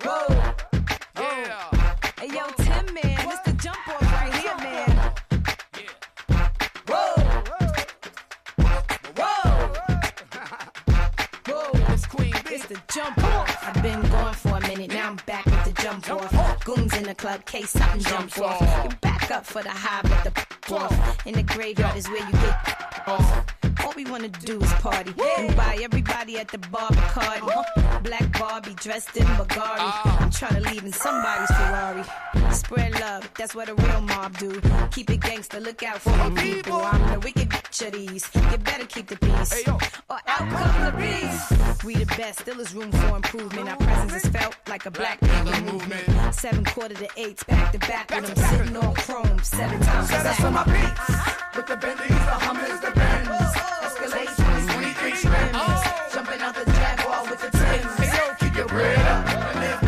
Whoa. 0.04 0.28
Yeah. 1.16 1.72
Hey, 2.20 2.30
yo, 2.36 2.44
Tim, 2.58 2.86
man. 2.94 3.30
It's 3.30 3.42
the 3.46 3.54
jump 3.54 3.88
off 3.88 4.02
right 4.02 4.34
here, 4.34 4.58
man. 4.58 5.14
Whoa. 6.88 7.14
Whoa. 9.18 9.54
Whoa. 11.48 11.72
It's 11.94 12.06
Queen 12.06 12.34
It's 12.48 12.66
the 12.66 12.80
jump 12.94 13.24
off. 13.24 13.64
I've 13.64 13.82
been 13.82 14.02
gone 14.10 14.34
for 14.34 14.58
a 14.58 14.62
minute. 14.62 14.92
Now 14.92 15.10
I'm 15.10 15.18
back 15.26 15.46
with 15.46 15.64
the 15.66 15.82
jump 15.82 16.10
off. 16.10 16.66
Goons 16.66 16.98
in 16.98 17.04
the 17.04 17.16
club, 17.16 17.46
case 17.46 17.70
something 17.72 18.02
jump 18.02 18.38
off. 18.40 18.62
You 18.84 18.90
back 19.02 19.32
up 19.32 19.46
for 19.46 19.64
the 19.64 19.70
high, 19.70 20.02
but 20.02 20.24
the 20.24 20.32
off. 20.76 21.26
In 21.26 21.34
the 21.34 21.44
graveyard 21.44 21.96
is 21.96 22.10
where 22.10 22.26
you 22.26 22.32
get 22.32 23.08
off. 23.08 23.57
We 23.98 24.06
wanna 24.06 24.30
do 24.30 24.62
is 24.62 24.72
party 24.74 25.12
and 25.40 25.56
buy 25.56 25.80
everybody 25.82 26.38
at 26.38 26.50
the 26.50 26.60
bar 26.60 26.88
Bacardi. 26.92 27.42
Uh-huh. 27.42 28.00
Black 28.04 28.40
Barbie 28.40 28.76
dressed 28.76 29.18
in 29.18 29.26
Bulgari. 29.26 29.78
Ah. 29.80 30.20
I'm 30.22 30.30
trying 30.30 30.62
to 30.62 30.70
leave 30.70 30.84
in 30.84 30.92
somebody's 30.92 31.48
Ferrari. 31.48 32.04
Spread 32.54 32.94
love, 33.02 33.28
that's 33.36 33.56
what 33.56 33.70
a 33.70 33.74
real 33.74 34.02
mob 34.02 34.38
do. 34.38 34.62
Keep 34.92 35.10
it 35.10 35.22
gangster, 35.22 35.60
look 35.60 35.82
out 35.82 36.00
for 36.00 36.12
the 36.12 36.30
people. 36.40 36.76
I'm 36.76 37.12
the 37.12 37.20
wicked 37.22 37.50
bitch 37.50 37.88
of 37.88 37.94
these. 37.94 38.30
You 38.36 38.58
better 38.60 38.86
keep 38.86 39.08
the 39.08 39.18
peace, 39.18 39.68
or 39.68 40.20
out 40.28 40.48
come 40.48 40.86
the 40.86 40.94
beast. 41.02 41.84
We 41.84 41.96
the 41.96 42.06
best, 42.06 42.42
still 42.42 42.60
is 42.60 42.76
room 42.76 42.92
for 42.92 43.16
improvement. 43.16 43.68
Our 43.68 43.78
presence 43.78 44.26
is 44.26 44.32
felt 44.32 44.56
like 44.70 44.86
a 44.86 44.92
black 44.92 45.20
people 45.22 45.74
movement. 45.74 46.36
Seven 46.36 46.64
quarter 46.66 46.94
to 46.94 47.10
eights, 47.18 47.44
back 47.46 47.72
to 47.72 47.80
back 47.80 48.12
with 48.12 48.28
them 48.28 48.46
sitting 48.46 48.78
on 48.78 48.94
chrome 48.94 49.40
seven 49.42 49.80
times. 49.80 50.12
Shout 50.12 50.26
out 50.28 50.36
to 50.36 50.52
my 50.52 50.64
beats. 50.66 51.56
With 51.56 51.66
the 51.66 51.78
Bentleys, 51.78 52.10
the 52.10 52.38
Hummers, 52.46 52.80
the 52.82 52.92
Benz. 52.92 53.67
Escalade 55.18 55.50
23. 55.52 56.14
Jumping 56.14 56.42
out 56.42 56.54
the 56.54 56.66
Jaguar 56.66 57.24
with 57.24 57.42
the 57.42 57.50
Timbs. 57.50 58.38
Keep 58.40 58.56
your 58.56 58.68
bread 58.68 59.00
up 59.00 59.28
and 59.28 59.60
live 59.60 59.82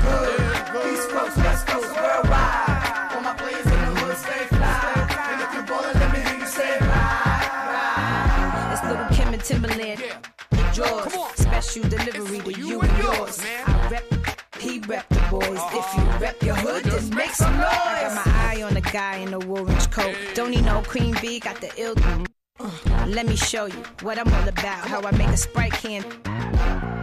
good. 0.74 0.92
East 0.92 1.10
Coast, 1.10 1.38
West 1.38 1.68
Coast, 1.68 1.96
worldwide. 1.96 3.12
All 3.14 3.22
my 3.22 3.36
players 3.38 3.66
in 3.66 3.72
the 3.72 4.00
hood 4.00 4.18
stay 4.18 4.46
fly. 4.50 5.08
And 5.30 5.42
if 5.44 5.54
you're 5.54 5.64
ballin', 5.68 6.00
let 6.00 6.14
me 6.14 6.20
hear 6.20 6.40
you 6.40 6.48
say 6.48 6.80
ride. 6.80 8.72
It's 8.74 8.84
Lil' 8.84 9.08
Kim 9.16 9.34
and 9.36 9.44
Timbaland. 9.44 10.02
Special 11.38 11.84
delivery 11.84 12.40
to 12.40 12.60
you 12.60 12.82
and 12.82 12.98
yours. 12.98 13.40
I 13.68 13.90
rep, 13.92 14.04
he 14.60 14.80
rep 14.80 15.08
the 15.10 15.22
boys. 15.30 15.44
If 15.46 15.74
you 15.74 16.02
uh-huh. 16.02 16.20
rep 16.20 16.42
your 16.42 16.56
hood, 16.56 16.86
then 16.86 17.16
make 17.16 17.32
some 17.36 17.56
noise. 17.56 17.68
I 17.70 18.02
got 18.02 18.26
my 18.26 18.32
eye 18.34 18.64
on 18.64 18.74
the 18.74 18.82
guy 18.82 19.18
in 19.18 19.30
the 19.30 19.46
orange 19.46 19.92
coat. 19.92 20.16
Don't 20.34 20.50
need 20.50 20.66
no 20.66 20.82
cream 20.82 21.16
bee, 21.22 21.40
got 21.40 21.62
the 21.62 21.72
ill. 21.78 21.94
Let 23.10 23.26
me 23.26 23.36
show 23.36 23.66
you 23.66 23.84
what 24.02 24.20
I'm 24.20 24.32
all 24.32 24.48
about. 24.48 24.88
How 24.88 25.02
I 25.02 25.12
make 25.18 25.30
a 25.30 25.38
sprite 25.38 25.74
can. 25.74 26.04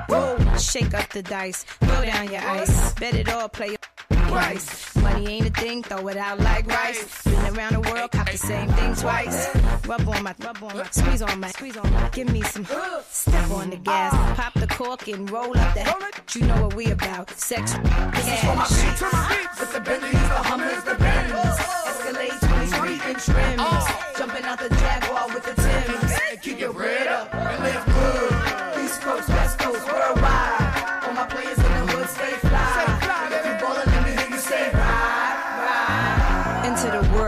Whoa, 0.08 0.38
shake 0.56 0.94
up 0.94 1.08
the 1.10 1.20
dice, 1.20 1.64
throw 1.64 2.04
down 2.04 2.30
your 2.30 2.42
ice. 2.42 2.94
Bet 2.94 3.14
it 3.14 3.28
all, 3.28 3.48
play 3.48 3.76
price. 4.08 4.94
Money 4.96 5.26
ain't 5.26 5.46
a 5.48 5.50
thing, 5.50 5.82
throw 5.82 6.06
it 6.06 6.16
out 6.16 6.38
like 6.38 6.66
rice. 6.68 7.24
Been 7.24 7.56
around 7.56 7.72
the 7.72 7.80
world, 7.80 8.12
cop 8.12 8.30
the 8.30 8.38
same 8.38 8.68
thing 8.68 8.94
twice. 8.94 9.48
Rub 9.86 10.08
on 10.08 10.22
my, 10.22 10.34
rub 10.44 10.62
on 10.62 10.78
my, 10.78 10.84
squeeze 10.90 11.22
on 11.22 11.40
my, 11.40 11.48
squeeze 11.48 11.76
on 11.76 11.92
my. 11.92 12.08
Give 12.10 12.30
me 12.30 12.42
some, 12.42 12.66
step 13.08 13.50
on 13.50 13.70
the 13.70 13.76
gas, 13.76 14.12
pop 14.36 14.54
the 14.54 14.68
cork 14.68 15.08
and 15.08 15.28
roll 15.28 15.58
up 15.58 15.74
that. 15.74 16.34
You 16.36 16.42
know 16.42 16.62
what 16.62 16.74
we 16.74 16.92
about? 16.92 17.30
Sex, 17.30 17.72
cash. 17.74 18.70
With 19.58 19.72
the 19.72 19.80
Bentleys, 19.80 20.12
the 20.12 20.40
Hummers, 20.50 20.84
the 20.84 20.94
Benz. 20.94 21.32
Escalade 21.86 22.38
23 22.40 23.10
inch 23.10 23.28
rims. 23.28 23.84
Jumping 24.18 24.44
out 24.44 24.58
the 24.58 24.68
Jaguar 24.68 25.28
with 25.34 25.44
the 25.44 25.65
Keep 26.42 26.60
your 26.60 26.72
bread 26.72 27.06
up 27.08 27.32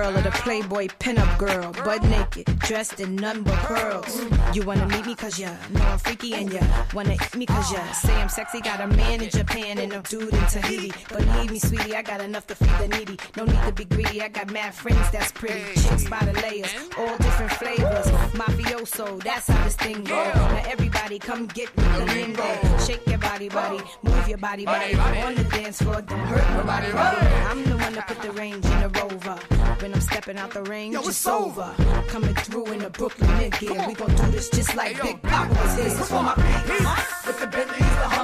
World 0.09 0.25
of 0.25 0.33
the 0.33 0.39
Playboy 0.39 0.87
pinup 1.01 1.37
girl, 1.37 1.71
butt 1.85 2.03
naked, 2.05 2.47
dressed 2.61 2.99
in 2.99 3.15
none 3.17 3.43
but 3.43 3.53
pearls. 3.57 4.25
You 4.55 4.63
wanna 4.63 4.87
meet 4.89 5.05
me 5.05 5.15
cause 5.15 5.39
ya 5.39 5.51
know 5.69 5.83
I'm 5.83 5.99
freaky 5.99 6.33
and 6.33 6.51
ya 6.51 6.63
wanna 6.95 7.13
eat 7.13 7.37
me 7.37 7.45
cause 7.45 7.71
ya 7.71 7.85
say 7.93 8.15
I'm 8.15 8.31
sexy. 8.31 8.63
Got 8.63 8.81
a 8.81 8.87
man 8.87 9.21
in 9.21 9.29
Japan 9.29 9.77
and 9.77 9.93
a 9.93 10.01
dude 10.01 10.33
in 10.33 10.47
Tahiti. 10.47 10.95
Believe 11.11 11.51
me, 11.51 11.59
sweetie, 11.59 11.95
I 11.95 12.01
got 12.01 12.23
enough 12.23 12.47
to 12.47 12.55
feed 12.55 12.79
the 12.81 12.89
needy. 12.89 13.19
No 13.37 13.45
need 13.45 13.63
to 13.67 13.73
be 13.73 13.85
greedy, 13.85 14.23
I 14.23 14.29
got 14.29 14.51
mad 14.51 14.73
friends 14.73 15.11
that's 15.11 15.31
pretty. 15.31 15.61
Chicks 15.79 16.09
by 16.09 16.25
the 16.25 16.33
layers, 16.41 16.73
all 16.97 17.15
different 17.19 17.53
flavors. 17.53 18.07
Mafioso, 18.33 19.23
that's 19.23 19.49
how 19.49 19.63
this 19.65 19.77
thing 19.77 20.05
go. 20.05 20.25
Now 20.25 20.63
everybody 20.69 21.19
come 21.19 21.49
get 21.49 21.69
with 21.77 21.99
the 21.99 22.07
lingo. 22.07 22.79
Shake 22.87 23.07
your 23.07 23.19
body, 23.19 23.51
body, 23.51 23.83
move 24.03 24.27
your 24.27 24.39
body, 24.39 24.65
body. 24.65 24.95
On 24.95 25.35
the 25.35 25.45
dance 25.45 25.83
floor, 25.83 26.01
don't 26.01 26.19
hurt 26.21 26.49
nobody. 26.57 26.87
I'm 26.97 27.63
the 27.65 27.77
one 27.77 27.93
that 27.93 28.09
put 28.09 28.23
the 28.23 28.33
range 28.33 28.65
in 28.65 28.81
the 28.81 28.89
rover. 28.89 29.68
When 29.81 29.95
I'm 29.95 30.01
stepping 30.01 30.37
out 30.39 30.51
the 30.51 30.63
range, 30.65 30.95
Yo, 30.95 31.01
it's 31.01 31.09
it's 31.11 31.27
over. 31.27 31.73
Coming 32.09 32.35
through 32.35 32.67
in 32.73 32.81
the 32.81 32.91
Brooklyn 32.91 33.31
mid 33.39 33.53
gear. 33.61 33.85
We 33.87 33.95
gon' 33.95 34.15
do 34.17 34.27
this 34.33 34.51
just 34.51 34.75
like 34.75 35.01
Big 35.01 35.23
Pop 35.23 35.49
was 35.51 35.75
here. 35.77 35.85
This 35.85 36.01
is 36.01 36.09
for 36.09 36.23
my 36.23 36.35
peeps. 36.35 37.27
With 37.27 37.41
the 37.41 37.47
Bentleys, 37.47 37.79
the 37.79 38.18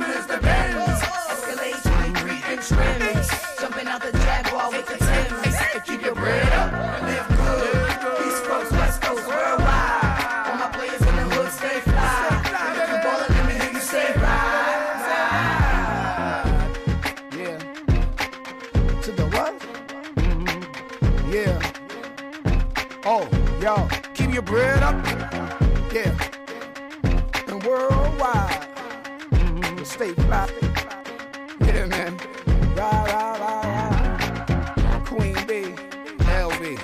your 24.34 24.42
bread 24.42 24.82
up. 24.82 24.96
Yeah. 25.94 26.12
And 27.46 27.62
worldwide. 27.62 28.66
We'll 29.30 29.84
stay 29.84 30.12
fly. 30.12 30.50
Yeah, 31.60 31.86
man. 31.86 32.18
Ride, 32.74 33.06
ride, 33.12 33.38
ride. 33.40 35.06
Queen 35.06 35.34
B, 35.46 35.72
LB. 36.18 36.80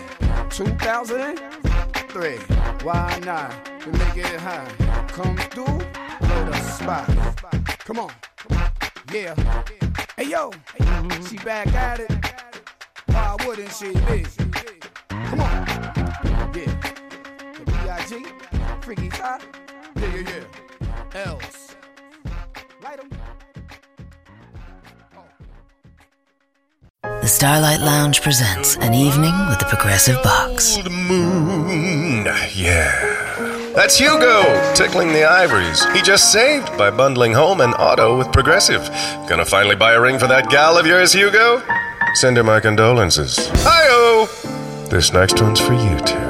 2003. 0.51 2.37
Why 2.85 3.19
not? 3.25 3.51
To 3.81 3.91
make 3.91 4.17
it 4.17 4.41
high. 4.41 4.71
Come 5.09 5.37
through, 5.51 5.65
know 5.67 6.51
the 6.51 6.61
spot. 6.61 7.09
Come 7.81 7.99
on. 7.99 8.13
Yeah. 9.13 9.35
Hey 10.17 10.29
yo, 10.31 10.53
she 11.29 11.37
back 11.39 11.67
at 11.75 11.99
it. 11.99 12.13
Why 13.07 13.35
wouldn't 13.45 13.73
she 13.73 13.93
be? 14.07 14.25
Come 15.09 15.41
on. 15.41 15.67
Yeah. 16.55 17.00
The 18.11 18.27
Freaky 18.81 19.09
Top. 19.09 19.41
Yeah, 19.95 20.17
yeah, 20.17 20.41
yeah. 21.15 21.23
Else. 21.27 21.77
Light 22.83 22.99
'em. 22.99 23.09
The 27.05 27.29
Starlight 27.29 27.79
Lounge 27.79 28.21
presents 28.21 28.75
an 28.79 28.95
evening 28.95 29.33
with 29.49 29.61
the 29.61 29.67
Progressive 29.67 30.21
Box. 30.25 30.81
Moon, 30.91 32.25
yeah. 32.53 33.73
That's 33.77 33.97
Hugo, 33.97 34.75
tickling 34.75 35.13
the 35.13 35.25
ivories. 35.25 35.85
He 35.93 36.03
just 36.03 36.33
saved 36.33 36.77
by 36.77 36.91
bundling 36.91 37.35
home 37.35 37.61
and 37.61 37.75
auto 37.75 38.19
with 38.19 38.33
Progressive. 38.33 38.91
Gonna 39.29 39.45
finally 39.45 39.77
buy 39.77 39.93
a 39.93 40.01
ring 40.01 40.19
for 40.19 40.27
that 40.27 40.51
gal 40.51 40.77
of 40.77 40.85
yours, 40.85 41.13
Hugo? 41.13 41.63
Send 42.15 42.39
her 42.39 42.43
my 42.43 42.59
condolences. 42.59 43.49
Hi-oh! 43.63 44.27
This 44.91 45.13
next 45.13 45.41
one's 45.41 45.61
for 45.61 45.75
you 45.75 45.97
two. 46.01 46.30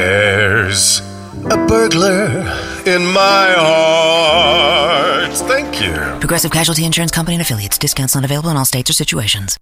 There's 0.00 1.00
a 1.50 1.58
burglar 1.68 2.40
in 2.86 3.04
my 3.04 3.52
heart. 3.58 5.34
Thank 5.34 5.82
you. 5.82 5.92
Progressive 6.20 6.50
Casualty 6.50 6.86
Insurance 6.86 7.10
Company 7.10 7.34
and 7.34 7.42
affiliates. 7.42 7.76
Discounts 7.76 8.14
not 8.14 8.24
available 8.24 8.48
in 8.48 8.56
all 8.56 8.64
states 8.64 8.88
or 8.88 8.94
situations. 8.94 9.58